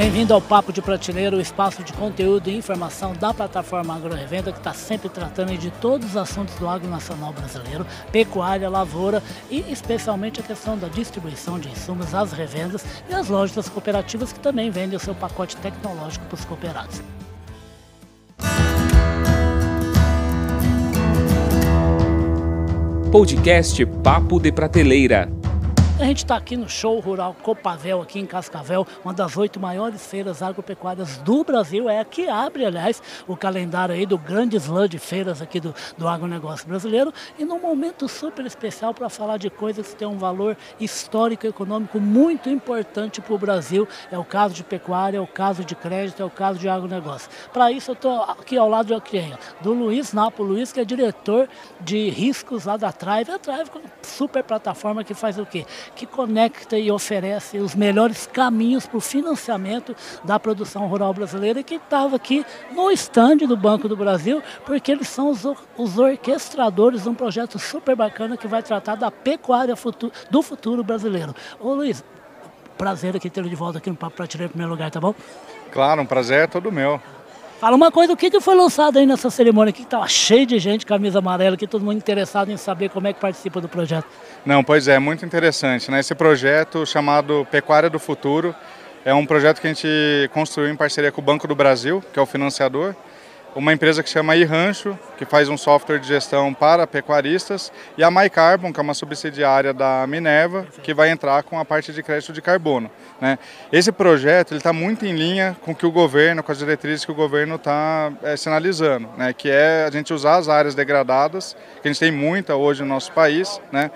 Bem-vindo 0.00 0.32
ao 0.32 0.40
Papo 0.40 0.72
de 0.72 0.80
Prateleiro, 0.80 1.36
o 1.36 1.40
espaço 1.42 1.84
de 1.84 1.92
conteúdo 1.92 2.48
e 2.48 2.56
informação 2.56 3.12
da 3.12 3.34
plataforma 3.34 3.94
Agro 3.94 4.14
Revenda, 4.14 4.50
que 4.50 4.56
está 4.56 4.72
sempre 4.72 5.10
tratando 5.10 5.54
de 5.58 5.70
todos 5.72 6.08
os 6.08 6.16
assuntos 6.16 6.54
do 6.54 6.66
agro 6.66 6.88
nacional 6.88 7.34
brasileiro, 7.34 7.86
pecuária, 8.10 8.70
lavoura 8.70 9.22
e 9.50 9.58
especialmente 9.70 10.40
a 10.40 10.42
questão 10.42 10.78
da 10.78 10.88
distribuição 10.88 11.58
de 11.58 11.68
insumos 11.68 12.14
às 12.14 12.32
revendas 12.32 12.82
e 13.10 13.14
às 13.14 13.28
lojas 13.28 13.68
cooperativas 13.68 14.32
que 14.32 14.40
também 14.40 14.70
vendem 14.70 14.96
o 14.96 15.00
seu 15.00 15.14
pacote 15.14 15.54
tecnológico 15.58 16.24
para 16.24 16.34
os 16.34 16.44
cooperados. 16.46 17.02
Podcast 23.12 23.84
Papo 24.02 24.40
de 24.40 24.50
Prateleira. 24.50 25.39
A 26.00 26.04
gente 26.04 26.24
está 26.24 26.34
aqui 26.34 26.56
no 26.56 26.66
Show 26.66 26.98
Rural 26.98 27.36
Copavel, 27.42 28.00
aqui 28.00 28.18
em 28.18 28.24
Cascavel, 28.24 28.86
uma 29.04 29.12
das 29.12 29.36
oito 29.36 29.60
maiores 29.60 30.06
feiras 30.06 30.42
agropecuárias 30.42 31.18
do 31.18 31.44
Brasil. 31.44 31.90
É 31.90 32.00
a 32.00 32.04
que 32.06 32.26
abre, 32.26 32.64
aliás, 32.64 33.02
o 33.28 33.36
calendário 33.36 33.94
aí 33.94 34.06
do 34.06 34.16
grande 34.16 34.56
slam 34.56 34.88
de 34.88 34.98
feiras 34.98 35.42
aqui 35.42 35.60
do, 35.60 35.74
do 35.98 36.08
agronegócio 36.08 36.66
brasileiro. 36.66 37.12
E 37.38 37.44
num 37.44 37.60
momento 37.60 38.08
super 38.08 38.46
especial 38.46 38.94
para 38.94 39.10
falar 39.10 39.36
de 39.36 39.50
coisas 39.50 39.88
que 39.88 39.96
têm 39.96 40.08
um 40.08 40.16
valor 40.16 40.56
histórico 40.80 41.44
e 41.44 41.50
econômico 41.50 42.00
muito 42.00 42.48
importante 42.48 43.20
para 43.20 43.34
o 43.34 43.38
Brasil. 43.38 43.86
É 44.10 44.18
o 44.18 44.24
caso 44.24 44.54
de 44.54 44.64
pecuária, 44.64 45.18
é 45.18 45.20
o 45.20 45.26
caso 45.26 45.66
de 45.66 45.74
crédito, 45.74 46.22
é 46.22 46.24
o 46.24 46.30
caso 46.30 46.58
de 46.58 46.66
agronegócio. 46.66 47.28
Para 47.52 47.70
isso, 47.70 47.90
eu 47.90 47.94
estou 47.94 48.22
aqui 48.22 48.56
ao 48.56 48.70
lado 48.70 48.98
quem? 49.02 49.34
Do 49.60 49.74
Luiz 49.74 50.14
Napo. 50.14 50.42
Luiz, 50.42 50.72
que 50.72 50.80
é 50.80 50.84
diretor 50.84 51.46
de 51.78 52.08
riscos 52.08 52.64
lá 52.64 52.78
da 52.78 52.90
Trive. 52.90 53.32
A 53.32 53.38
Trive 53.38 53.70
é 53.76 53.80
super 54.02 54.42
plataforma 54.42 55.04
que 55.04 55.12
faz 55.12 55.38
o 55.38 55.44
quê? 55.44 55.66
Que 55.94 56.06
conecta 56.06 56.78
e 56.78 56.90
oferece 56.90 57.58
os 57.58 57.74
melhores 57.74 58.26
caminhos 58.26 58.86
para 58.86 58.98
o 58.98 59.00
financiamento 59.00 59.94
da 60.24 60.38
produção 60.38 60.86
rural 60.86 61.12
brasileira 61.12 61.62
que 61.62 61.74
estava 61.74 62.16
aqui 62.16 62.44
no 62.72 62.90
estande 62.90 63.46
do 63.46 63.56
Banco 63.56 63.88
do 63.88 63.96
Brasil, 63.96 64.42
porque 64.64 64.92
eles 64.92 65.08
são 65.08 65.30
os, 65.30 65.44
os 65.76 65.98
orquestradores 65.98 67.02
de 67.02 67.08
um 67.08 67.14
projeto 67.14 67.58
super 67.58 67.94
bacana 67.94 68.36
que 68.36 68.48
vai 68.48 68.62
tratar 68.62 68.94
da 68.94 69.10
pecuária 69.10 69.76
futuro, 69.76 70.12
do 70.30 70.42
futuro 70.42 70.82
brasileiro. 70.82 71.34
Ô 71.58 71.74
Luiz, 71.74 72.04
prazer 72.78 73.14
aqui 73.14 73.28
tê-lo 73.28 73.48
de 73.48 73.56
volta 73.56 73.78
aqui 73.78 73.90
no 73.90 73.96
Papo 73.96 74.16
Prateleira 74.16 74.48
em 74.48 74.52
primeiro 74.52 74.72
lugar, 74.72 74.90
tá 74.90 75.00
bom? 75.00 75.14
Claro, 75.70 76.02
um 76.02 76.06
prazer 76.06 76.44
é 76.44 76.46
todo 76.46 76.72
meu. 76.72 77.00
Fala 77.60 77.76
uma 77.76 77.92
coisa, 77.92 78.14
o 78.14 78.16
que, 78.16 78.30
que 78.30 78.40
foi 78.40 78.54
lançado 78.54 78.98
aí 78.98 79.04
nessa 79.04 79.28
cerimônia 79.28 79.70
que 79.70 79.82
estava 79.82 80.08
cheio 80.08 80.46
de 80.46 80.58
gente, 80.58 80.86
camisa 80.86 81.18
amarela, 81.18 81.58
que 81.58 81.66
todo 81.66 81.84
mundo 81.84 81.98
interessado 81.98 82.50
em 82.50 82.56
saber 82.56 82.88
como 82.88 83.06
é 83.06 83.12
que 83.12 83.20
participa 83.20 83.60
do 83.60 83.68
projeto. 83.68 84.06
Não, 84.46 84.64
pois 84.64 84.88
é, 84.88 84.98
muito 84.98 85.26
interessante. 85.26 85.90
Né? 85.90 86.00
Esse 86.00 86.14
projeto 86.14 86.86
chamado 86.86 87.46
Pecuária 87.50 87.90
do 87.90 87.98
Futuro 87.98 88.54
é 89.04 89.12
um 89.12 89.26
projeto 89.26 89.60
que 89.60 89.66
a 89.66 89.74
gente 89.74 90.30
construiu 90.32 90.72
em 90.72 90.76
parceria 90.76 91.12
com 91.12 91.20
o 91.20 91.24
Banco 91.24 91.46
do 91.46 91.54
Brasil, 91.54 92.02
que 92.14 92.18
é 92.18 92.22
o 92.22 92.24
financiador, 92.24 92.94
uma 93.54 93.72
empresa 93.72 94.02
que 94.02 94.08
chama 94.08 94.36
iRancho, 94.36 94.98
que 95.18 95.24
faz 95.24 95.48
um 95.48 95.56
software 95.56 95.98
de 95.98 96.06
gestão 96.06 96.54
para 96.54 96.86
pecuaristas, 96.86 97.72
e 97.96 98.04
a 98.04 98.10
MyCarbon, 98.10 98.72
que 98.72 98.78
é 98.78 98.82
uma 98.82 98.94
subsidiária 98.94 99.72
da 99.72 100.06
Minerva, 100.06 100.66
que 100.82 100.94
vai 100.94 101.10
entrar 101.10 101.42
com 101.42 101.58
a 101.58 101.64
parte 101.64 101.92
de 101.92 102.02
crédito 102.02 102.32
de 102.32 102.40
carbono. 102.40 102.90
Né? 103.20 103.38
Esse 103.72 103.90
projeto 103.90 104.54
está 104.54 104.72
muito 104.72 105.04
em 105.04 105.12
linha 105.12 105.56
com 105.62 105.72
o 105.72 105.74
que 105.74 105.86
o 105.86 105.90
governo, 105.90 106.42
com 106.42 106.52
as 106.52 106.58
diretrizes 106.58 107.04
que 107.04 107.12
o 107.12 107.14
governo 107.14 107.56
está 107.56 108.12
é, 108.22 108.36
sinalizando, 108.36 109.08
né? 109.16 109.32
que 109.32 109.50
é 109.50 109.84
a 109.86 109.90
gente 109.90 110.14
usar 110.14 110.36
as 110.36 110.48
áreas 110.48 110.74
degradadas, 110.74 111.56
que 111.82 111.88
a 111.88 111.92
gente 111.92 112.00
tem 112.00 112.12
muita 112.12 112.54
hoje 112.54 112.82
no 112.82 112.88
nosso 112.88 113.12
país, 113.12 113.60
né? 113.72 113.90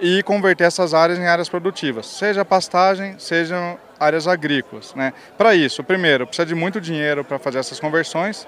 e 0.00 0.22
converter 0.22 0.64
essas 0.64 0.94
áreas 0.94 1.18
em 1.18 1.26
áreas 1.26 1.48
produtivas, 1.48 2.06
seja 2.06 2.44
pastagem, 2.44 3.16
sejam 3.18 3.76
áreas 3.98 4.28
agrícolas. 4.28 4.94
Né? 4.94 5.12
Para 5.36 5.54
isso, 5.54 5.82
primeiro, 5.82 6.26
precisa 6.26 6.46
de 6.46 6.54
muito 6.54 6.80
dinheiro 6.80 7.24
para 7.24 7.38
fazer 7.38 7.58
essas 7.58 7.80
conversões 7.80 8.46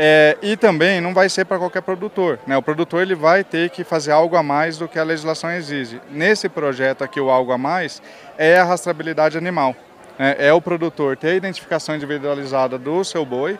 é, 0.00 0.38
e 0.40 0.56
também 0.56 1.00
não 1.00 1.12
vai 1.12 1.28
ser 1.28 1.44
para 1.44 1.58
qualquer 1.58 1.82
produtor. 1.82 2.38
Né? 2.46 2.56
O 2.56 2.62
produtor 2.62 3.02
ele 3.02 3.16
vai 3.16 3.42
ter 3.42 3.68
que 3.70 3.82
fazer 3.82 4.12
algo 4.12 4.36
a 4.36 4.44
mais 4.44 4.78
do 4.78 4.86
que 4.86 4.96
a 4.96 5.02
legislação 5.02 5.50
exige. 5.50 6.00
Nesse 6.08 6.48
projeto 6.48 7.02
aqui, 7.02 7.20
o 7.20 7.28
algo 7.28 7.50
a 7.50 7.58
mais 7.58 8.00
é 8.38 8.56
a 8.58 8.64
rastreabilidade 8.64 9.36
animal. 9.36 9.74
Né? 10.16 10.36
É 10.38 10.52
o 10.52 10.60
produtor 10.60 11.16
ter 11.16 11.30
a 11.30 11.34
identificação 11.34 11.96
individualizada 11.96 12.78
do 12.78 13.02
seu 13.02 13.24
boi 13.24 13.58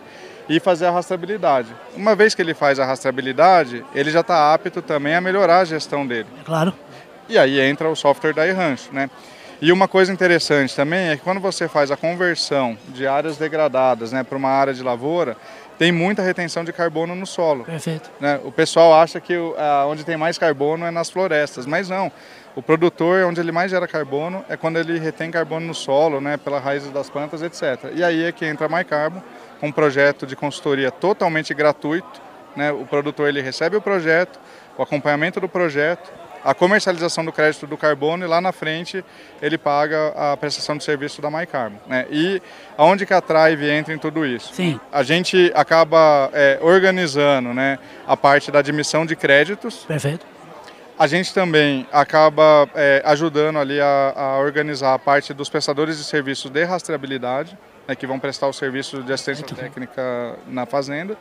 e 0.48 0.60
fazer 0.60 0.86
a 0.86 0.92
rastreabilidade. 0.92 1.74
Uma 1.96 2.14
vez 2.14 2.36
que 2.36 2.40
ele 2.40 2.54
faz 2.54 2.78
a 2.78 2.86
rastreabilidade, 2.86 3.84
ele 3.92 4.12
já 4.12 4.20
está 4.20 4.54
apto 4.54 4.80
também 4.80 5.16
a 5.16 5.20
melhorar 5.20 5.58
a 5.58 5.64
gestão 5.64 6.06
dele. 6.06 6.28
Claro. 6.44 6.72
E 7.28 7.36
aí 7.36 7.58
entra 7.60 7.88
o 7.88 7.96
software 7.96 8.32
da 8.32 8.46
iRancho, 8.46 8.90
né? 8.92 9.10
E 9.60 9.72
uma 9.72 9.88
coisa 9.88 10.12
interessante 10.12 10.74
também 10.74 11.08
é 11.08 11.16
que 11.16 11.22
quando 11.22 11.40
você 11.40 11.66
faz 11.66 11.90
a 11.90 11.96
conversão 11.96 12.78
de 12.90 13.08
áreas 13.08 13.36
degradadas 13.36 14.12
né, 14.12 14.22
para 14.22 14.38
uma 14.38 14.50
área 14.50 14.72
de 14.72 14.84
lavoura, 14.84 15.36
tem 15.78 15.92
muita 15.92 16.22
retenção 16.22 16.64
de 16.64 16.72
carbono 16.72 17.14
no 17.14 17.24
solo. 17.24 17.64
Perfeito. 17.64 18.10
Né? 18.20 18.40
O 18.44 18.50
pessoal 18.50 18.92
acha 19.00 19.20
que 19.20 19.34
onde 19.86 20.04
tem 20.04 20.16
mais 20.16 20.36
carbono 20.36 20.84
é 20.84 20.90
nas 20.90 21.08
florestas, 21.08 21.64
mas 21.64 21.88
não. 21.88 22.10
O 22.56 22.62
produtor, 22.62 23.24
onde 23.24 23.40
ele 23.40 23.52
mais 23.52 23.70
gera 23.70 23.86
carbono, 23.86 24.44
é 24.48 24.56
quando 24.56 24.78
ele 24.78 24.98
retém 24.98 25.30
carbono 25.30 25.66
no 25.66 25.74
solo, 25.74 26.20
né, 26.20 26.36
pela 26.36 26.58
raiz 26.58 26.84
das 26.90 27.08
plantas, 27.08 27.40
etc. 27.40 27.92
E 27.94 28.02
aí 28.02 28.24
é 28.24 28.32
que 28.32 28.44
entra 28.44 28.66
a 28.66 28.68
MyCarbon, 28.68 29.22
um 29.62 29.70
projeto 29.70 30.26
de 30.26 30.34
consultoria 30.34 30.90
totalmente 30.90 31.54
gratuito. 31.54 32.20
Né? 32.56 32.72
O 32.72 32.84
produtor 32.84 33.28
ele 33.28 33.40
recebe 33.40 33.76
o 33.76 33.80
projeto, 33.80 34.40
o 34.76 34.82
acompanhamento 34.82 35.40
do 35.40 35.48
projeto, 35.48 36.10
a 36.44 36.54
comercialização 36.54 37.24
do 37.24 37.32
crédito 37.32 37.66
do 37.66 37.76
carbono 37.76 38.24
e 38.24 38.28
lá 38.28 38.40
na 38.40 38.52
frente 38.52 39.04
ele 39.40 39.58
paga 39.58 40.12
a 40.16 40.36
prestação 40.36 40.76
de 40.76 40.84
serviço 40.84 41.20
da 41.20 41.30
MyCarbon. 41.30 41.78
Né? 41.86 42.06
E 42.10 42.42
aonde 42.76 43.06
que 43.06 43.14
a 43.14 43.20
Trive 43.20 43.68
entra 43.70 43.94
em 43.94 43.98
tudo 43.98 44.24
isso? 44.24 44.54
Sim. 44.54 44.80
A 44.92 45.02
gente 45.02 45.52
acaba 45.54 46.30
é, 46.32 46.58
organizando 46.60 47.52
né, 47.52 47.78
a 48.06 48.16
parte 48.16 48.50
da 48.50 48.58
admissão 48.60 49.04
de 49.04 49.16
créditos. 49.16 49.84
Perfeito. 49.86 50.26
A 50.98 51.06
gente 51.06 51.32
também 51.32 51.86
acaba 51.92 52.68
é, 52.74 53.00
ajudando 53.04 53.58
ali 53.58 53.80
a, 53.80 54.12
a, 54.16 54.38
organizar 54.38 54.94
a 54.94 54.98
parte 54.98 55.32
dos 55.32 55.48
prestadores 55.48 55.96
de 55.96 56.02
serviços 56.02 56.50
de 56.50 56.64
rastreabilidade, 56.64 57.56
né, 57.86 57.94
que 57.94 58.04
vão 58.04 58.18
prestar 58.18 58.48
o 58.48 58.52
serviço 58.52 59.02
de 59.04 59.12
assistência 59.12 59.46
Muito 59.46 59.54
técnica 59.54 60.36
bom. 60.44 60.52
na 60.52 60.66
fazenda. 60.66 61.16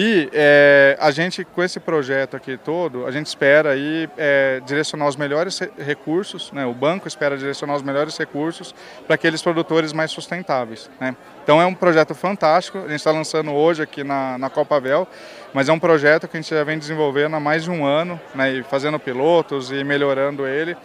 E 0.00 0.30
é, 0.32 0.96
a 1.00 1.10
gente, 1.10 1.44
com 1.44 1.60
esse 1.60 1.80
projeto 1.80 2.36
aqui 2.36 2.56
todo, 2.56 3.04
a 3.04 3.10
gente 3.10 3.26
espera 3.26 3.70
aí 3.70 4.08
é, 4.16 4.62
direcionar 4.64 5.08
os 5.08 5.16
melhores 5.16 5.58
recursos, 5.76 6.52
né? 6.52 6.64
o 6.64 6.72
banco 6.72 7.08
espera 7.08 7.36
direcionar 7.36 7.74
os 7.74 7.82
melhores 7.82 8.16
recursos 8.16 8.72
para 9.08 9.16
aqueles 9.16 9.42
produtores 9.42 9.92
mais 9.92 10.12
sustentáveis. 10.12 10.88
Né? 11.00 11.16
Então 11.42 11.60
é 11.60 11.66
um 11.66 11.74
projeto 11.74 12.14
fantástico, 12.14 12.78
a 12.78 12.82
gente 12.82 12.94
está 12.94 13.10
lançando 13.10 13.50
hoje 13.50 13.82
aqui 13.82 14.04
na, 14.04 14.38
na 14.38 14.48
Copavel, 14.48 15.04
mas 15.52 15.68
é 15.68 15.72
um 15.72 15.80
projeto 15.80 16.28
que 16.28 16.36
a 16.36 16.40
gente 16.40 16.54
já 16.54 16.62
vem 16.62 16.78
desenvolvendo 16.78 17.34
há 17.34 17.40
mais 17.40 17.64
de 17.64 17.70
um 17.72 17.84
ano, 17.84 18.20
né? 18.36 18.52
e 18.52 18.62
fazendo 18.62 19.00
pilotos 19.00 19.72
e 19.72 19.82
melhorando 19.82 20.46
ele 20.46 20.76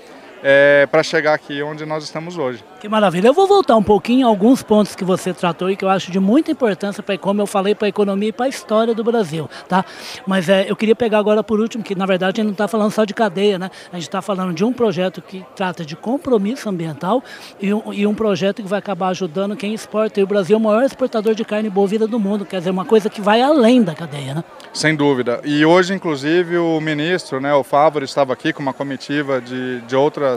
é, 0.44 0.86
para 0.88 1.02
chegar 1.02 1.34
aqui 1.34 1.64
onde 1.64 1.86
nós 1.86 2.04
estamos 2.04 2.38
hoje. 2.38 2.64
Que 2.82 2.90
maravilha. 2.90 3.28
Eu 3.30 3.34
vou 3.34 3.48
voltar 3.48 3.78
um 3.78 3.84
pouquinho 3.84 4.20
em 4.20 4.24
alguns 4.24 4.62
pontos 4.62 4.94
que 4.94 5.06
você 5.06 5.34
tratou 5.34 5.72
e 5.72 5.78
que 5.78 5.86
eu 5.86 5.90
acho 5.90 6.12
de 6.12 6.20
muita 6.20 6.52
importância 6.52 7.02
para, 7.02 7.18
como 7.18 7.42
eu 7.42 7.48
falei, 7.48 7.74
para 7.74 7.88
a 7.88 7.90
economia 7.90 8.28
e 8.28 8.34
para 8.34 8.48
a 8.48 8.50
história 8.50 8.94
do 8.94 9.04
Brasil, 9.06 9.50
tá? 9.70 9.86
Mas 10.28 10.50
é, 10.50 10.70
eu 10.70 10.76
queria 10.76 10.96
pegar 10.96 11.20
agora 11.20 11.42
por 11.42 11.62
último, 11.62 11.82
que 11.82 11.96
na 11.96 12.06
verdade 12.06 12.42
a 12.42 12.44
gente 12.44 12.48
não 12.48 12.52
está 12.52 12.68
falando 12.68 12.92
só 12.92 13.06
de 13.06 13.14
cadeia, 13.14 13.58
né? 13.58 13.72
A 13.90 13.96
gente 13.96 14.10
está 14.10 14.22
falando 14.22 14.54
de 14.54 14.66
um 14.66 14.74
projeto 14.74 15.22
que 15.22 15.46
trata 15.56 15.86
de 15.86 15.96
compromisso 15.96 16.68
ambiental 16.68 17.24
e 17.62 17.74
um, 17.74 17.94
e 17.94 18.06
um 18.06 18.14
projeto 18.14 18.62
que 18.62 18.68
vai 18.68 18.80
acabar 18.80 19.08
ajudando 19.10 19.56
quem 19.56 19.74
exporta. 19.74 20.20
E 20.20 20.24
o 20.24 20.28
Brasil 20.28 20.56
é 20.56 20.60
o 20.60 20.62
maior 20.62 20.84
exportador 20.84 21.34
de 21.36 21.46
carne 21.46 21.70
bovina 21.70 22.06
do 22.06 22.20
mundo, 22.20 22.46
quer 22.46 22.58
dizer, 22.58 22.72
uma 22.72 22.86
coisa 22.86 23.10
que 23.10 23.22
vai 23.22 23.42
além 23.42 23.82
da 23.82 23.96
cadeia, 23.96 24.36
né? 24.36 24.44
Sem 24.74 24.94
dúvida. 24.94 25.40
E 25.46 25.64
hoje, 25.64 25.94
inclusive, 25.94 26.58
o 26.58 26.82
ministro, 26.82 27.40
né, 27.40 27.54
o 27.54 27.64
Fávoro, 27.64 28.04
estava 28.04 28.34
aqui 28.34 28.52
com 28.52 28.62
uma 28.62 28.74
comitiva 28.74 29.40
de, 29.40 29.80
de 29.82 29.96
outras 29.96 30.33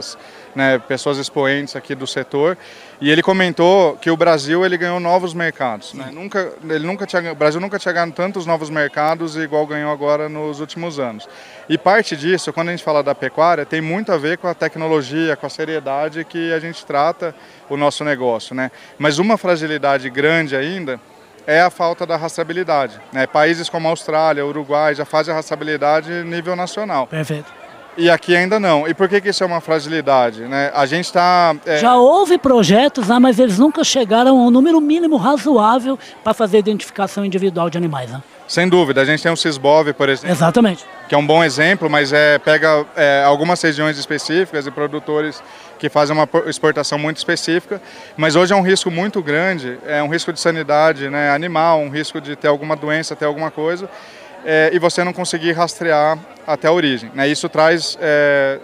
né, 0.55 0.79
pessoas 0.79 1.17
expoentes 1.17 1.75
aqui 1.75 1.95
do 1.95 2.05
setor, 2.05 2.57
e 2.99 3.11
ele 3.11 3.21
comentou 3.21 3.95
que 3.97 4.09
o 4.09 4.17
Brasil 4.17 4.65
ele 4.65 4.75
ganhou 4.75 4.99
novos 4.99 5.33
mercados. 5.33 5.93
Né? 5.93 6.09
Nunca, 6.11 6.51
ele 6.63 6.85
nunca 6.85 7.05
tinha, 7.05 7.31
o 7.31 7.35
Brasil 7.35 7.61
nunca 7.61 7.77
tinha 7.77 7.93
ganhado 7.93 8.11
tantos 8.11 8.45
novos 8.45 8.69
mercados 8.69 9.35
igual 9.35 9.67
ganhou 9.67 9.91
agora 9.91 10.27
nos 10.27 10.59
últimos 10.59 10.99
anos. 10.99 11.29
E 11.69 11.77
parte 11.77 12.15
disso, 12.17 12.51
quando 12.51 12.69
a 12.69 12.71
gente 12.71 12.83
fala 12.83 13.03
da 13.03 13.13
pecuária, 13.13 13.65
tem 13.65 13.81
muito 13.81 14.11
a 14.11 14.17
ver 14.17 14.37
com 14.37 14.47
a 14.47 14.53
tecnologia, 14.53 15.35
com 15.35 15.45
a 15.45 15.49
seriedade 15.49 16.23
que 16.25 16.51
a 16.51 16.59
gente 16.59 16.85
trata 16.85 17.35
o 17.69 17.77
nosso 17.77 18.03
negócio. 18.03 18.55
Né? 18.55 18.71
Mas 18.97 19.19
uma 19.19 19.37
fragilidade 19.37 20.09
grande 20.09 20.55
ainda 20.55 20.99
é 21.45 21.61
a 21.61 21.69
falta 21.69 22.05
da 22.05 22.17
rastreabilidade. 22.17 22.99
Né? 23.13 23.25
Países 23.25 23.69
como 23.69 23.87
a 23.87 23.91
Austrália, 23.91 24.45
Uruguai 24.45 24.93
já 24.95 25.05
fazem 25.05 25.33
a 25.33 25.37
rastreabilidade 25.37 26.11
nível 26.23 26.55
nacional. 26.55 27.07
Perfeito. 27.07 27.66
E 27.97 28.09
aqui 28.09 28.35
ainda 28.35 28.59
não. 28.59 28.87
E 28.87 28.93
por 28.93 29.09
que, 29.09 29.19
que 29.19 29.29
isso 29.29 29.43
é 29.43 29.47
uma 29.47 29.59
fragilidade? 29.59 30.41
Né? 30.41 30.71
A 30.73 30.85
gente 30.85 31.05
está. 31.05 31.55
É... 31.65 31.77
Já 31.77 31.95
houve 31.95 32.37
projetos, 32.37 33.07
né, 33.07 33.17
mas 33.19 33.39
eles 33.39 33.57
nunca 33.57 33.83
chegaram 33.83 34.37
a 34.37 34.47
um 34.47 34.51
número 34.51 34.79
mínimo 34.79 35.17
razoável 35.17 35.97
para 36.23 36.33
fazer 36.33 36.59
identificação 36.59 37.25
individual 37.25 37.69
de 37.69 37.77
animais. 37.77 38.11
Né? 38.11 38.21
Sem 38.47 38.69
dúvida, 38.69 39.01
a 39.01 39.05
gente 39.05 39.21
tem 39.21 39.31
o 39.31 39.35
Cisbov, 39.35 39.91
por 39.93 40.07
exemplo. 40.07 40.31
Exatamente. 40.31 40.85
Que 41.09 41.15
é 41.15 41.17
um 41.17 41.25
bom 41.25 41.43
exemplo, 41.43 41.89
mas 41.89 42.13
é, 42.13 42.37
pega 42.37 42.85
é, 42.95 43.23
algumas 43.25 43.61
regiões 43.61 43.97
específicas 43.97 44.65
e 44.65 44.71
produtores 44.71 45.43
que 45.77 45.89
fazem 45.89 46.15
uma 46.15 46.27
exportação 46.47 46.97
muito 46.97 47.17
específica, 47.17 47.81
mas 48.15 48.35
hoje 48.35 48.53
é 48.53 48.55
um 48.55 48.61
risco 48.61 48.89
muito 48.89 49.21
grande, 49.21 49.77
é 49.85 50.01
um 50.01 50.07
risco 50.07 50.31
de 50.33 50.39
sanidade 50.39 51.09
né, 51.09 51.29
animal, 51.31 51.79
um 51.79 51.89
risco 51.89 52.19
de 52.19 52.35
ter 52.35 52.47
alguma 52.47 52.75
doença, 52.75 53.15
ter 53.15 53.25
alguma 53.25 53.51
coisa, 53.51 53.89
é, 54.49 54.69
e 54.71 54.79
você 54.79 55.03
não 55.03 55.11
conseguir 55.11 55.51
rastrear 55.51 56.17
até 56.47 56.69
a 56.69 56.71
origem. 56.71 57.11
Né? 57.13 57.27
Isso 57.27 57.49
traz 57.49 57.97
é, 57.99 58.57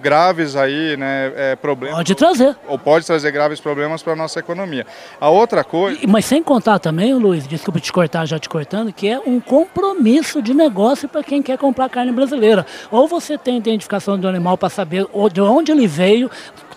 graves 0.00 0.56
aí, 0.56 0.96
né, 0.96 1.32
é, 1.36 1.56
problemas. 1.56 1.96
Pode 1.96 2.14
trazer. 2.14 2.56
Ou 2.68 2.78
pode 2.78 3.06
trazer 3.06 3.30
graves 3.30 3.60
problemas 3.60 4.02
para 4.02 4.12
a 4.12 4.16
nossa 4.16 4.38
economia. 4.40 4.86
A 5.20 5.28
outra 5.28 5.64
coisa. 5.64 5.98
Mas 6.06 6.24
sem 6.24 6.42
contar 6.42 6.78
também, 6.78 7.14
Luiz, 7.14 7.46
desculpa 7.46 7.80
te 7.80 7.92
cortar, 7.92 8.26
já 8.26 8.38
te 8.38 8.48
cortando, 8.48 8.92
que 8.92 9.08
é 9.08 9.18
um 9.18 9.40
compromisso 9.40 10.40
de 10.40 10.54
negócio 10.54 11.08
para 11.08 11.22
quem 11.22 11.42
quer 11.42 11.58
comprar 11.58 11.88
carne 11.88 12.12
brasileira. 12.12 12.66
Ou 12.90 13.06
você 13.06 13.36
tem 13.36 13.56
identificação 13.56 14.18
do 14.18 14.28
animal 14.28 14.56
para 14.56 14.68
saber 14.68 15.06
de 15.32 15.40
onde 15.40 15.72
ele 15.72 15.86
veio, 15.86 16.30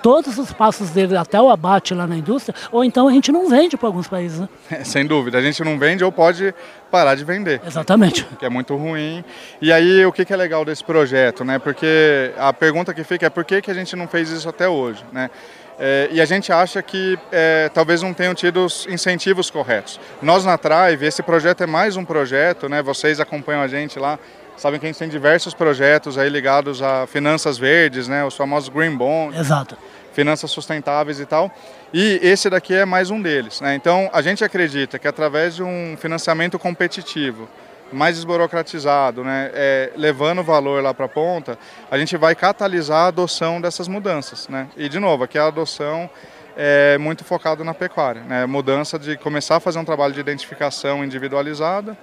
todos 0.05 0.37
os 0.37 0.53
passos 0.53 0.91
dele 0.91 1.17
até 1.17 1.41
o 1.41 1.49
abate 1.49 1.95
lá 1.95 2.05
na 2.05 2.15
indústria, 2.15 2.53
ou 2.71 2.83
então 2.83 3.07
a 3.07 3.11
gente 3.11 3.31
não 3.31 3.49
vende 3.49 3.75
para 3.75 3.87
alguns 3.87 4.07
países. 4.07 4.39
Né? 4.39 4.49
É, 4.69 4.83
sem 4.85 5.03
dúvida, 5.03 5.39
a 5.39 5.41
gente 5.41 5.63
não 5.63 5.79
vende 5.79 6.03
ou 6.03 6.11
pode 6.11 6.53
parar 6.91 7.15
de 7.15 7.23
vender. 7.23 7.59
Exatamente. 7.65 8.23
Que 8.37 8.45
é 8.45 8.49
muito 8.49 8.75
ruim. 8.75 9.23
E 9.59 9.73
aí 9.73 10.05
o 10.05 10.11
que, 10.11 10.23
que 10.23 10.31
é 10.31 10.35
legal 10.35 10.63
desse 10.63 10.83
projeto, 10.83 11.43
né? 11.43 11.57
Porque 11.57 12.31
a 12.37 12.53
pergunta 12.53 12.93
que 12.93 13.03
fica 13.05 13.27
é 13.27 13.29
por 13.29 13.45
que, 13.45 13.61
que 13.61 13.71
a 13.71 13.73
gente 13.73 13.95
não 13.95 14.07
fez 14.07 14.29
isso 14.29 14.49
até 14.49 14.67
hoje, 14.67 15.03
né? 15.11 15.29
É, 15.77 16.07
e 16.11 16.21
a 16.21 16.25
gente 16.25 16.53
acha 16.53 16.81
que 16.81 17.19
é, 17.31 17.69
talvez 17.73 18.01
não 18.01 18.13
tenham 18.13 18.33
tido 18.33 18.65
os 18.65 18.87
incentivos 18.87 19.49
corretos. 19.49 19.99
Nós 20.21 20.45
na 20.45 20.57
Trive, 20.57 21.05
esse 21.05 21.21
projeto 21.21 21.63
é 21.63 21.67
mais 21.67 21.97
um 21.97 22.05
projeto, 22.05 22.69
né? 22.69 22.81
Vocês 22.81 23.19
acompanham 23.19 23.61
a 23.61 23.67
gente 23.67 23.99
lá, 23.99 24.17
sabem 24.55 24.79
que 24.79 24.85
a 24.85 24.89
gente 24.89 24.99
tem 24.99 25.09
diversos 25.09 25.53
projetos 25.53 26.17
aí 26.17 26.29
ligados 26.29 26.81
a 26.81 27.05
finanças 27.07 27.57
verdes, 27.57 28.07
né? 28.07 28.23
Os 28.23 28.35
famosos 28.35 28.69
green 28.69 28.95
bonds. 28.95 29.37
Exato 29.37 29.77
finanças 30.15 30.49
sustentáveis 30.49 31.19
e 31.19 31.25
tal. 31.25 31.51
E 31.93 32.19
esse 32.23 32.49
daqui 32.49 32.73
é 32.73 32.85
mais 32.85 33.11
um 33.11 33.21
deles. 33.21 33.59
Né? 33.59 33.75
Então, 33.75 34.09
a 34.13 34.21
gente 34.21 34.43
acredita 34.43 34.97
que 34.97 35.07
através 35.07 35.55
de 35.55 35.61
um 35.61 35.95
financiamento 35.97 36.57
competitivo, 36.57 37.47
mais 37.91 38.15
desburocratizado, 38.15 39.23
né, 39.23 39.51
é, 39.53 39.91
levando 39.95 40.43
valor 40.43 40.81
lá 40.83 40.93
para 40.93 41.05
a 41.05 41.09
ponta, 41.09 41.57
a 41.89 41.97
gente 41.97 42.17
vai 42.17 42.35
catalisar 42.35 43.05
a 43.05 43.07
adoção 43.07 43.61
dessas 43.61 43.87
mudanças. 43.87 44.47
Né? 44.47 44.67
E, 44.75 44.89
de 44.89 44.99
novo, 44.99 45.23
aqui 45.23 45.37
a 45.37 45.47
adoção 45.47 46.09
é 46.57 46.97
muito 46.97 47.23
focada 47.23 47.63
na 47.63 47.73
pecuária. 47.73 48.21
Né? 48.21 48.45
Mudança 48.45 48.97
de 48.97 49.17
começar 49.17 49.57
a 49.57 49.59
fazer 49.59 49.79
um 49.79 49.85
trabalho 49.85 50.13
de 50.13 50.19
identificação 50.19 51.03
individualizada, 51.03 51.97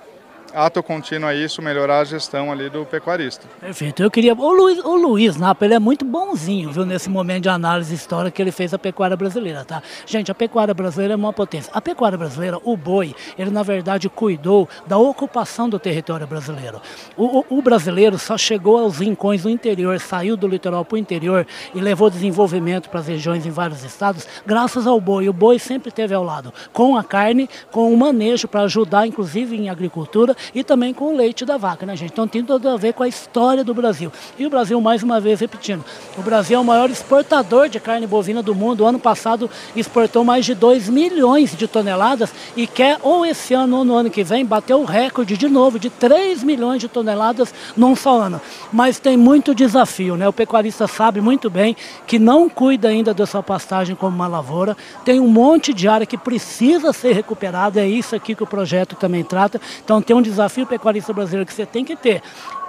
ato 0.55 0.83
contínuo 0.83 1.29
a 1.29 1.35
isso, 1.35 1.63
melhorar 1.63 2.01
a 2.01 2.05
gestão 2.05 2.53
ali 2.53 2.69
do 2.69 2.85
pecuarista. 2.85 3.47
Perfeito. 3.61 4.03
Eu 4.03 4.11
queria. 4.11 4.35
O 4.35 4.53
Luiz, 4.53 4.79
o 4.79 4.97
Luiz 4.97 5.37
Napa, 5.37 5.65
ele 5.65 5.75
é 5.75 5.79
muito 5.79 6.05
bonzinho, 6.05 6.71
viu, 6.71 6.85
nesse 6.85 7.09
momento 7.09 7.45
de 7.45 7.49
análise 7.49 7.95
histórica 7.95 8.31
que 8.31 8.43
ele 8.43 8.53
fez 8.53 8.71
da 8.71 8.79
pecuária 8.79 9.17
brasileira, 9.17 9.65
tá? 9.65 9.83
Gente, 10.07 10.31
a 10.31 10.35
pecuária 10.35 10.75
brasileira 10.75 11.15
é 11.15 11.17
uma 11.17 11.33
potência. 11.33 11.71
A 11.75 11.81
pecuária 11.81 12.17
brasileira, 12.17 12.59
o 12.65 12.77
boi, 12.77 13.15
ele 13.39 13.51
na 13.51 13.63
verdade 13.63 14.09
cuidou 14.09 14.69
da 14.87 14.99
ocupação 14.99 15.69
do 15.69 15.79
território 15.79 16.27
brasileiro. 16.27 16.81
O, 17.17 17.41
o, 17.41 17.45
o 17.59 17.63
brasileiro 17.63 18.19
só 18.19 18.37
chegou 18.37 18.79
aos 18.79 18.99
rincões 18.99 19.43
do 19.43 19.51
interior, 19.51 19.99
saiu 20.01 20.37
do 20.37 20.47
litoral 20.47 20.85
para 20.85 20.97
o 20.97 20.99
interior 20.99 21.47
e 21.75 21.81
levou 21.81 22.11
desenvolvimento 22.11 22.89
para 22.91 23.01
as 23.01 23.07
regiões 23.07 23.47
em 23.47 23.51
vários 23.51 23.85
estados, 23.85 24.27
graças 24.47 24.87
ao 24.87 25.01
boi. 25.01 25.29
O 25.29 25.33
boi 25.33 25.59
sempre 25.59 25.89
esteve 25.89 26.15
ao 26.15 26.25
lado, 26.25 26.53
com 26.73 26.97
a 26.97 27.05
carne, 27.05 27.49
com 27.71 27.93
o 27.93 27.97
manejo 27.97 28.49
para 28.49 28.63
ajudar, 28.63 29.07
inclusive 29.07 29.57
em 29.57 29.69
agricultura 29.69 30.37
e 30.55 30.63
também 30.65 30.93
com 30.93 31.13
o 31.13 31.17
leite 31.17 31.45
da 31.45 31.57
vaca, 31.57 31.87
né, 31.87 31.97
gente? 31.97 32.13
Então 32.13 32.27
tem 32.27 32.45
tudo 32.45 32.69
a 32.69 32.77
ver 32.77 32.93
com 32.95 33.03
a 33.03 33.09
história 33.09 33.65
do 33.65 33.75
Brasil. 33.75 34.13
E 34.39 34.47
o 34.47 34.51
Brasil, 34.51 34.81
mais 34.81 35.03
uma 35.03 35.21
vez, 35.21 35.41
repetindo, 35.41 35.85
o 36.17 36.23
Brasil 36.23 36.57
é 36.57 36.61
o 36.61 36.65
maior 36.65 36.91
exportador 36.91 37.69
de 37.69 37.81
carne 37.81 38.07
bovina 38.07 38.43
do 38.43 38.55
mundo. 38.55 38.83
O 38.83 38.87
ano 38.87 38.99
passado 38.99 39.51
exportou 39.75 40.25
mais 40.25 40.45
de 40.45 40.55
2 40.55 40.89
milhões 40.89 41.57
de 41.57 41.67
toneladas 41.67 42.33
e 42.57 42.67
quer, 42.67 42.99
ou 43.03 43.25
esse 43.25 43.55
ano 43.55 43.79
ou 43.79 43.85
no 43.85 43.95
ano 43.95 44.11
que 44.11 44.25
vem, 44.25 44.45
bater 44.45 44.75
o 44.75 44.85
recorde 44.85 45.37
de 45.37 45.49
novo 45.49 45.79
de 45.79 45.91
3 45.91 46.43
milhões 46.43 46.81
de 46.81 46.89
toneladas 46.89 47.55
num 47.77 47.95
só 47.95 48.21
ano. 48.21 48.41
Mas 48.73 48.99
tem 48.99 49.17
muito 49.17 49.55
desafio, 49.55 50.17
né? 50.17 50.29
O 50.29 50.33
pecuarista 50.33 50.87
sabe 50.87 51.21
muito 51.21 51.51
bem 51.51 51.77
que 52.07 52.19
não 52.19 52.49
cuida 52.49 52.89
ainda 52.89 53.15
da 53.15 53.27
sua 53.27 53.43
pastagem 53.43 53.95
como 53.97 54.15
uma 54.15 54.27
lavoura, 54.27 54.77
tem 55.05 55.21
um 55.21 55.29
monte 55.29 55.73
de 55.75 55.89
área 55.89 56.07
que 56.07 56.19
precisa 56.19 56.93
ser 56.93 57.13
recuperada, 57.13 57.81
é 57.81 57.89
isso 57.89 58.15
aqui 58.15 58.35
que 58.35 58.43
o 58.43 58.47
projeto 58.47 58.97
também 58.97 59.25
trata. 59.25 59.61
Então 59.85 60.01
tem 60.01 60.15
um 60.15 60.23
desafio 60.33 60.67
pecuarista 60.67 61.13
brasileiro 61.13 61.47
que 61.47 61.55
você 61.55 61.65
tem 61.65 61.85
que 61.85 61.97
ter 61.97 62.23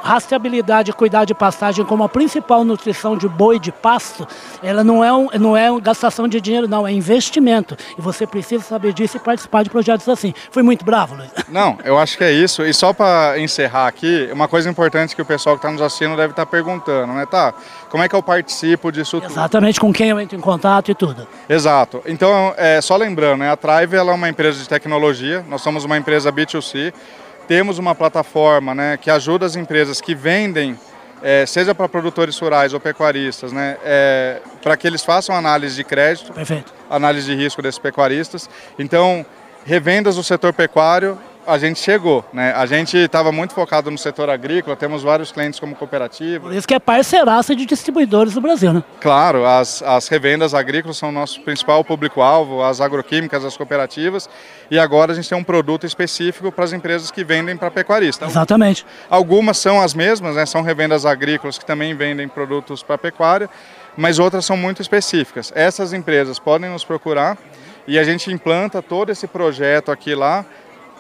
rastreabilidade 0.04 0.92
e 0.92 0.94
cuidar 0.94 1.24
de 1.24 1.34
pastagem 1.34 1.86
como 1.86 2.04
a 2.04 2.10
principal 2.10 2.66
nutrição 2.66 3.18
de 3.18 3.28
boi 3.28 3.58
de 3.58 3.72
pasto, 3.72 4.28
ela 4.62 4.84
não 4.84 5.02
é, 5.02 5.14
um, 5.14 5.30
não 5.40 5.56
é 5.56 5.72
uma 5.72 5.80
gastação 5.80 6.28
de 6.28 6.42
dinheiro, 6.42 6.68
não, 6.68 6.86
é 6.86 6.92
investimento. 6.92 7.78
E 7.98 8.02
você 8.02 8.28
precisa 8.28 8.62
saber 8.64 8.92
disso 8.92 9.16
e 9.16 9.20
participar 9.20 9.64
de 9.64 9.70
projetos 9.70 10.10
assim. 10.10 10.34
Fui 10.52 10.62
muito 10.62 10.84
bravo, 10.84 11.16
Luiz? 11.16 11.32
Não, 11.48 11.78
eu 11.86 11.98
acho 11.98 12.18
que 12.18 12.24
é 12.24 12.32
isso. 12.32 12.64
E 12.64 12.74
só 12.74 12.92
para 12.92 13.40
encerrar 13.40 13.88
aqui, 13.88 14.28
uma 14.34 14.48
coisa 14.48 14.70
importante 14.70 15.16
que 15.16 15.22
o 15.22 15.26
pessoal 15.26 15.56
que 15.56 15.60
está 15.60 15.72
nos 15.72 15.82
assistindo 15.82 16.18
deve 16.18 16.32
estar 16.32 16.46
tá 16.46 16.52
perguntando, 16.52 17.14
né? 17.14 17.26
Tá, 17.26 17.54
como 17.90 18.04
é 18.04 18.10
que 18.10 18.16
eu 18.16 18.24
participo 18.24 18.92
disso 18.92 19.22
tudo? 19.22 19.32
Exatamente, 19.32 19.80
com 19.80 19.94
quem 19.94 20.10
eu 20.10 20.20
entro 20.20 20.36
em 20.36 20.42
contato 20.42 20.90
e 20.90 20.96
tudo. 20.96 21.28
Exato. 21.48 22.02
Então, 22.08 22.54
é, 22.58 22.82
só 22.82 22.98
lembrando, 22.98 23.40
né, 23.40 23.52
a 23.52 23.56
Trive 23.56 23.96
ela 23.96 24.12
é 24.12 24.16
uma 24.16 24.28
empresa 24.28 24.60
de 24.60 24.68
tecnologia, 24.68 25.46
nós 25.48 25.62
somos 25.62 25.86
uma 25.86 25.98
empresa 25.98 26.32
B2C, 26.32 26.92
temos 27.48 27.78
uma 27.78 27.94
plataforma 27.94 28.74
né, 28.74 28.98
que 28.98 29.10
ajuda 29.10 29.46
as 29.46 29.56
empresas 29.56 30.02
que 30.02 30.16
vendem, 30.16 30.78
é, 31.22 31.46
seja 31.46 31.74
para 31.74 31.88
produtores 31.88 32.38
rurais 32.38 32.74
ou 32.74 32.80
pecuaristas, 32.80 33.52
né, 33.52 33.78
é, 33.84 34.42
para 34.62 34.76
que 34.76 34.86
eles 34.88 35.04
façam 35.04 35.36
análise 35.36 35.76
de 35.76 35.84
crédito, 35.84 36.34
Perfeito. 36.34 36.74
análise 36.90 37.26
de 37.26 37.36
risco 37.36 37.62
desses 37.62 37.80
pecuaristas. 37.80 38.50
Então, 38.78 39.26
revendas 39.66 40.16
do 40.16 40.24
setor 40.24 40.54
pecuário 40.54 41.18
a 41.46 41.58
gente 41.58 41.80
chegou, 41.80 42.24
né? 42.34 42.54
A 42.56 42.66
gente 42.66 42.98
estava 42.98 43.32
muito 43.32 43.54
focado 43.54 43.92
no 43.92 43.98
setor 43.98 44.30
agrícola, 44.30 44.76
temos 44.76 45.04
vários 45.04 45.32
clientes 45.32 45.60
como 45.60 45.76
cooperativa. 45.76 46.48
Por 46.48 46.56
isso 46.56 46.68
que 46.68 46.74
é 46.74 46.80
parceiraça 46.80 47.56
de 47.56 47.66
distribuidores 47.66 48.34
do 48.34 48.42
Brasil, 48.42 48.74
né? 48.74 48.84
Claro, 49.00 49.46
as, 49.46 49.82
as 49.82 50.08
revendas 50.08 50.54
agrícolas 50.54 50.98
são 50.98 51.10
o 51.10 51.12
nosso 51.12 51.42
principal 51.42 51.84
público-alvo, 51.84 52.64
as 52.64 52.82
agroquímicas, 52.82 53.44
as 53.44 53.58
cooperativas, 53.58 54.30
e 54.70 54.80
agora 54.80 55.12
a 55.12 55.16
gente 55.16 55.30
tem 55.30 55.38
um 55.38 55.44
produto 55.44 55.86
específico 55.86 56.52
para 56.52 56.66
as 56.66 56.74
empresas 56.74 57.12
que 57.12 57.24
vendem 57.24 57.58
para 57.58 57.70
pecuarista. 57.70 58.26
Exatamente. 58.26 58.86
Algumas 59.10 59.58
são 59.58 59.82
as 59.82 59.94
mesmas, 59.94 60.36
né? 60.36 60.46
São 60.46 60.62
revendas 60.62 61.06
agrícolas 61.06 61.58
que 61.58 61.66
também 61.66 61.96
vendem 61.96 62.28
produtos 62.28 62.82
para 62.82 62.98
pecuária, 62.98 63.50
mas 63.98 64.20
outras 64.20 64.46
são 64.46 64.58
muito 64.58 64.82
específicas. 64.82 65.52
Essas 65.56 65.94
empresas 65.94 66.40
podem 66.40 66.70
nos 66.70 66.84
procurar 66.84 67.38
e 67.88 68.00
a 68.00 68.04
gente 68.04 68.32
implanta 68.32 68.82
todo 68.82 69.12
esse 69.12 69.28
projeto 69.28 69.92
aqui 69.92 70.16
lá 70.16 70.46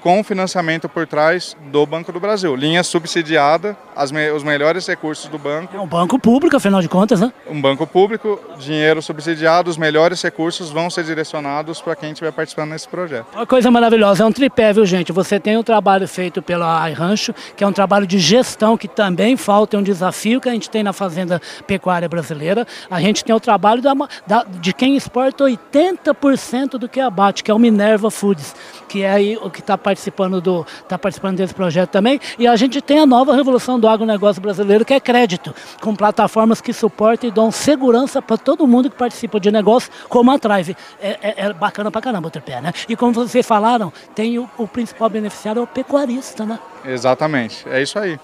com 0.03 0.21
financiamento 0.21 0.89
por 0.89 1.07
trás 1.07 1.55
do 1.71 1.85
Banco 1.85 2.11
do 2.11 2.19
Brasil. 2.19 2.53
Linha 2.57 2.83
subsidiada, 2.83 3.77
me 4.11 4.31
os 4.31 4.43
melhores 4.43 4.85
recursos 4.85 5.29
do 5.29 5.39
banco. 5.39 5.77
É 5.77 5.79
um 5.79 5.87
banco 5.87 6.19
público, 6.19 6.57
afinal 6.57 6.81
de 6.81 6.89
contas, 6.89 7.21
né? 7.21 7.31
Um 7.49 7.61
banco 7.61 7.87
público, 7.87 8.37
dinheiro 8.59 9.01
subsidiado, 9.01 9.69
os 9.69 9.77
melhores 9.77 10.21
recursos 10.21 10.69
vão 10.69 10.89
ser 10.89 11.05
direcionados 11.05 11.79
para 11.79 11.95
quem 11.95 12.11
estiver 12.11 12.33
participando 12.33 12.71
nesse 12.71 12.87
projeto. 12.87 13.27
Uma 13.33 13.47
coisa 13.47 13.71
maravilhosa, 13.71 14.23
é 14.23 14.25
um 14.25 14.31
tripé, 14.31 14.73
viu 14.73 14.85
gente? 14.85 15.13
Você 15.13 15.39
tem 15.39 15.55
o 15.55 15.63
trabalho 15.63 16.05
feito 16.05 16.41
pela 16.41 16.89
iRancho, 16.89 17.33
que 17.55 17.63
é 17.63 17.67
um 17.67 17.71
trabalho 17.71 18.05
de 18.05 18.19
gestão 18.19 18.75
que 18.75 18.89
também 18.89 19.37
falta, 19.37 19.77
é 19.77 19.79
um 19.79 19.83
desafio 19.83 20.41
que 20.41 20.49
a 20.49 20.51
gente 20.51 20.69
tem 20.69 20.83
na 20.83 20.91
fazenda 20.91 21.41
pecuária 21.65 22.09
brasileira. 22.09 22.67
A 22.91 22.99
gente 22.99 23.23
tem 23.23 23.33
o 23.33 23.39
trabalho 23.39 23.81
da, 23.81 23.93
da, 24.27 24.43
de 24.43 24.73
quem 24.73 24.97
exporta 24.97 25.45
80% 25.45 26.71
do 26.71 26.89
que 26.89 26.99
abate, 26.99 27.41
que 27.41 27.49
é 27.49 27.53
o 27.53 27.59
Minerva 27.59 28.11
Foods, 28.11 28.53
que 28.93 29.01
é 29.01 29.09
aí 29.09 29.35
o 29.37 29.49
que 29.49 29.59
está 29.59 29.75
participando 29.75 30.39
do 30.39 30.63
está 30.83 30.99
participando 30.99 31.37
desse 31.37 31.51
projeto 31.51 31.89
também. 31.89 32.19
E 32.37 32.45
a 32.45 32.55
gente 32.55 32.79
tem 32.79 32.99
a 32.99 33.07
nova 33.07 33.33
revolução 33.35 33.79
do 33.79 33.87
agronegócio 33.87 34.39
brasileiro, 34.39 34.85
que 34.85 34.93
é 34.93 34.99
crédito, 34.99 35.51
com 35.81 35.95
plataformas 35.95 36.61
que 36.61 36.71
suportam 36.71 37.27
e 37.27 37.31
dão 37.31 37.49
segurança 37.49 38.21
para 38.21 38.37
todo 38.37 38.67
mundo 38.67 38.91
que 38.91 38.95
participa 38.95 39.39
de 39.39 39.49
negócio, 39.49 39.91
como 40.07 40.29
a 40.29 40.37
Trive. 40.37 40.77
É, 41.01 41.17
é, 41.23 41.33
é 41.37 41.53
bacana 41.53 41.89
para 41.89 42.01
caramba 42.01 42.27
o 42.27 42.31
tripé, 42.31 42.61
né? 42.61 42.71
E 42.87 42.95
como 42.95 43.13
vocês 43.13 43.47
falaram, 43.47 43.91
tem 44.13 44.37
o, 44.37 44.47
o 44.59 44.67
principal 44.67 45.09
beneficiário 45.09 45.61
é 45.61 45.63
o 45.63 45.67
pecuarista, 45.67 46.45
né? 46.45 46.59
Exatamente, 46.85 47.67
é 47.67 47.81
isso 47.81 47.97
aí. 47.97 48.19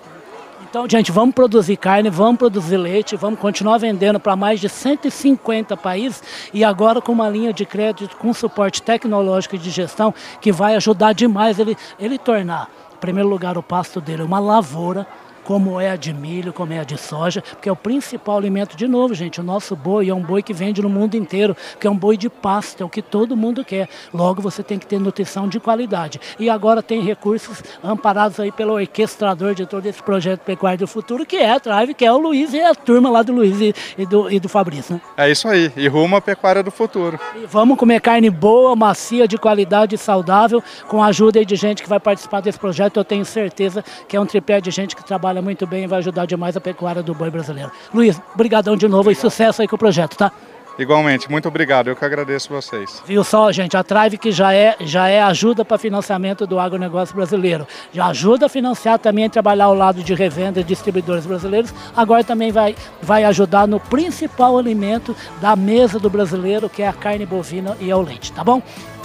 Então, 0.62 0.88
gente, 0.88 1.12
vamos 1.12 1.34
produzir 1.34 1.78
carne, 1.78 2.10
vamos 2.10 2.38
produzir 2.38 2.78
leite, 2.78 3.16
vamos 3.16 3.40
continuar 3.40 3.78
vendendo 3.78 4.20
para 4.20 4.36
mais 4.36 4.60
de 4.60 4.68
150 4.68 5.76
países 5.78 6.22
e 6.54 6.64
agora 6.64 7.02
com 7.02 7.12
uma 7.12 7.30
linha 7.30 7.54
de 7.54 7.66
crédito 7.66 8.18
com 8.18 8.34
suporte 8.34 8.82
tecnológico 8.82 9.56
e 9.56 9.60
de 9.60 9.70
gestão 9.70 10.14
que 10.42 10.52
vai 10.52 10.76
ajudar 10.76 11.14
demais 11.14 11.60
ele, 11.60 11.78
ele 12.00 12.18
tornar, 12.18 12.70
em 12.94 12.98
primeiro 12.98 13.30
lugar, 13.30 13.58
o 13.58 13.64
pasto 13.64 14.02
dele 14.02 14.22
uma 14.22 14.40
lavoura 14.40 15.08
como 15.50 15.82
é 15.82 15.90
a 15.90 15.96
de 15.96 16.14
milho, 16.14 16.54
como 16.54 16.74
é 16.74 16.80
a 16.80 16.84
de 16.84 16.96
soja, 16.96 17.42
porque 17.42 17.68
é 17.68 17.72
o 17.72 17.76
principal 17.76 18.38
alimento. 18.38 18.78
De 18.78 18.88
novo, 18.88 19.16
gente, 19.16 19.42
o 19.42 19.44
nosso 19.44 19.76
boi 19.76 20.08
é 20.08 20.14
um 20.14 20.22
boi 20.22 20.44
que 20.44 20.54
vende 20.54 20.80
no 20.80 20.90
mundo 20.90 21.16
inteiro, 21.16 21.58
que 21.80 21.88
é 21.88 21.90
um 21.90 21.98
boi 21.98 22.18
de 22.18 22.30
pasto, 22.30 22.84
é 22.84 22.86
o 22.86 22.90
que 22.90 23.02
todo 23.02 23.36
mundo 23.36 23.66
quer. 23.66 23.90
Logo, 24.14 24.44
você 24.44 24.62
tem 24.62 24.78
que 24.78 24.86
ter 24.86 25.00
nutrição 25.00 25.48
de 25.48 25.60
qualidade. 25.60 26.22
E 26.38 26.52
agora 26.52 26.84
tem 26.84 27.02
recursos 27.02 27.64
amparados 27.84 28.40
aí 28.40 28.52
pelo 28.52 28.76
orquestrador 28.76 29.56
de 29.56 29.66
todo 29.66 29.88
esse 29.88 30.04
projeto 30.04 30.42
Pecuário 30.42 30.78
do 30.78 30.88
Futuro, 30.88 31.26
que 31.26 31.38
é 31.38 31.50
a 31.50 31.58
Drive, 31.58 31.96
que 31.96 32.06
é 32.06 32.14
o 32.14 32.20
Luiz 32.20 32.54
e 32.54 32.62
a 32.62 32.76
turma 32.76 33.10
lá 33.10 33.24
do 33.24 33.34
Luiz 33.34 33.60
e, 33.60 33.74
e 33.98 34.06
do, 34.06 34.30
e 34.30 34.40
do 34.40 34.48
Fabrício. 34.48 34.94
Né? 34.94 35.02
É 35.18 35.32
isso 35.32 35.48
aí, 35.48 35.72
e 35.76 35.88
rumo 35.88 36.16
à 36.16 36.22
pecuária 36.22 36.62
do 36.62 36.70
futuro. 36.70 37.20
E 37.36 37.48
vamos 37.48 37.76
comer 37.76 38.02
carne 38.02 38.30
boa, 38.30 38.76
macia, 38.76 39.28
de 39.28 39.36
qualidade, 39.36 39.98
saudável, 39.98 40.62
com 40.88 41.02
a 41.02 41.08
ajuda 41.08 41.44
de 41.44 41.56
gente 41.56 41.82
que 41.82 41.90
vai 41.90 42.00
participar 42.00 42.40
desse 42.40 42.60
projeto. 42.60 42.98
Eu 42.98 43.04
tenho 43.04 43.26
certeza 43.26 43.84
que 44.08 44.16
é 44.16 44.22
um 44.22 44.28
tripé 44.28 44.62
de 44.62 44.70
gente 44.70 44.96
que 44.96 45.04
trabalha 45.40 45.42
muito 45.42 45.66
bem 45.66 45.84
e 45.86 45.88
vai 45.88 46.00
ajudar 46.00 46.26
demais 46.26 46.56
a 46.56 46.62
pecuária 46.62 47.02
do 47.02 47.14
boi 47.14 47.30
brasileiro. 47.30 47.72
Luiz, 47.94 48.22
brigadão 48.36 48.76
de 48.76 48.88
novo 48.88 49.10
Obrigado. 49.10 49.26
e 49.26 49.30
sucesso 49.30 49.62
aí 49.62 49.68
com 49.68 49.76
o 49.76 49.80
projeto, 49.80 50.18
tá? 50.18 50.32
Igualmente, 50.78 51.30
muito 51.30 51.46
obrigado. 51.46 51.90
Eu 51.90 51.96
que 51.96 52.06
agradeço 52.06 52.48
vocês. 52.50 53.04
Viu 53.06 53.22
só, 53.22 53.52
gente, 53.52 53.76
a 53.76 53.84
Trive 53.84 54.18
que 54.18 54.32
já 54.32 54.54
é, 54.54 54.78
já 54.80 55.10
é 55.10 55.22
ajuda 55.22 55.66
para 55.66 55.78
financiamento 55.78 56.48
do 56.48 56.58
agronegócio 56.58 57.14
brasileiro. 57.14 57.68
Já 57.92 58.06
ajuda 58.06 58.46
a 58.46 58.50
financiar 58.50 58.98
também 58.98 59.26
a 59.26 59.30
trabalhar 59.30 59.66
ao 59.66 59.74
lado 59.74 60.02
de 60.02 60.14
revenda 60.14 60.62
e 60.62 60.64
distribuidores 60.64 61.26
brasileiros. 61.26 61.74
Agora 61.94 62.24
também 62.24 62.50
vai, 62.50 62.78
vai 63.02 63.26
ajudar 63.26 63.68
no 63.68 63.78
principal 63.78 64.58
alimento 64.58 65.14
da 65.42 65.54
mesa 65.54 66.00
do 66.00 66.10
brasileiro, 66.10 66.70
que 66.70 66.82
é 66.82 66.88
a 66.88 66.94
carne 66.94 67.26
bovina 67.26 67.76
e 67.82 67.92
é 67.92 67.96
o 67.96 68.02
leite, 68.02 68.32
tá 68.32 68.42
bom? 68.42 68.62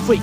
Fui. 0.07 0.21